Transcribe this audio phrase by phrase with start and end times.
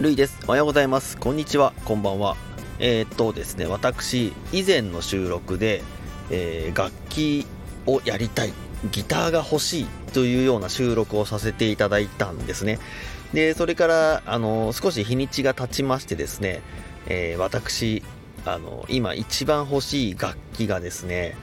[0.00, 0.38] るいです。
[0.46, 1.16] おはようございます。
[1.16, 1.72] こんにちは。
[1.86, 2.36] こんばんは。
[2.78, 5.82] えーっとですね、私、以前の収録で、
[6.30, 7.46] えー楽器
[7.86, 8.52] をやりたい、
[8.92, 12.78] ギターが欲しいというような収録をさせていただいたんですね。
[13.32, 16.60] で、それから、あの、少し日にちが経ちましてですね、
[17.06, 18.02] えー私、
[18.44, 21.36] あの、今一番欲しい楽器がですね、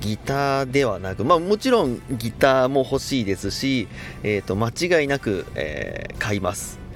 [0.00, 3.86] ギターではなく、まあもちろんギターも欲しいですし、
[4.22, 6.87] えーと、間違いなく、えー買います。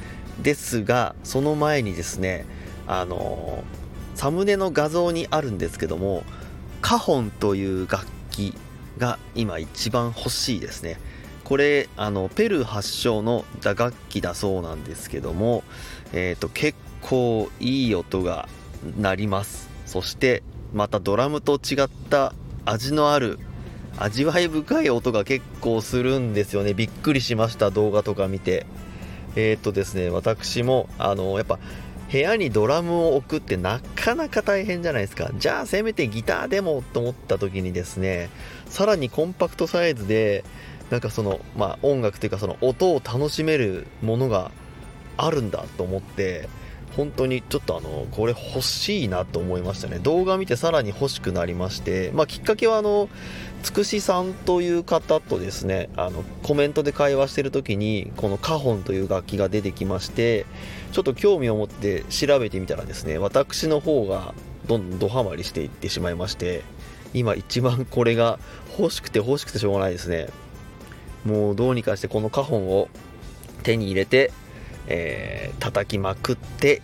[0.43, 2.47] ですが、その前にですね、
[2.87, 3.83] あのー
[4.15, 6.23] サムネの画像にあるんですけども、
[6.81, 8.55] カホンという楽器
[8.99, 10.99] が今一番欲しいですね。
[11.45, 15.65] これ、あの、ペルー発祥の打楽器だそうなんですけども、
[16.13, 18.49] えっ、と、結構いい音が
[18.99, 19.69] 鳴ります。
[19.87, 23.39] そして、またドラムと違った味のある
[23.99, 28.65] 味わい深い音が結構するんですよねびっくりしました動画とか見て
[29.37, 31.59] えーっとですね私もあのやっぱ
[32.11, 35.31] 部屋にドラムを置くってなかなか大変じゃないですか。
[35.35, 38.29] じゃあせめてギターでもと思った時にですね
[38.67, 40.45] さらにコンパクトサイズで
[40.91, 44.51] なんかそのまあ音楽というかその音を楽しめるものが
[45.17, 46.51] あるんだと思って
[46.97, 49.99] 本当にちょっとあのこれ欲しいなと思いましたね。
[49.99, 53.09] 動画見てさらに欲しくなりまして、まあ、きっかけはあの
[53.63, 60.47] つくしさんという方とですねあのコメントで会話してる時にこのカホンという楽器が出てきまして
[60.91, 64.35] ちょっと興味を持って調べてみたらですね私の方が
[64.67, 66.63] どんどんドハマりしていってしまいまして
[67.15, 68.39] 今一番これが
[68.79, 70.29] 欲しくて欲しくてしょうがないですね。
[71.25, 72.89] もうどうにかしてこのカホンを
[73.63, 74.33] 手に入れて
[74.89, 76.83] えー叩きまくって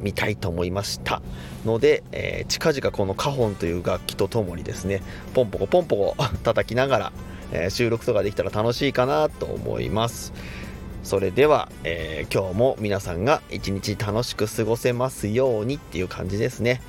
[0.00, 1.22] みたいと思いました
[1.64, 5.02] ので、えー近々このカホンという楽器とともにですね
[5.34, 7.12] ポンポコポンポコ 叩きながら、
[7.52, 10.32] えー収録とかできたら楽しいかなと思います。
[11.02, 16.80] それでは、えー今日も皆さんが一日楽しく過ごせますようにっていう感じですね。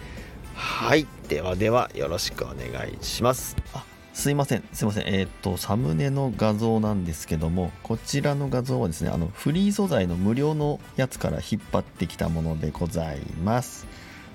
[0.54, 1.08] はい。
[1.30, 2.58] ではではよろしくお願
[2.90, 3.56] いします。
[3.74, 4.64] あすいません。
[4.74, 5.08] すいません。
[5.08, 13.88] えっ、とサムネの画像なんですけどもこちらの画像はですねあのフリー素材の無料のやつから引っ張ってきたものでございます、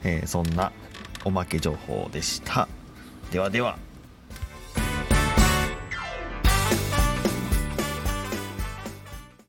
[0.02, 0.72] えーそんな
[1.24, 2.68] おまけ情報でした。
[3.32, 3.78] ではでは。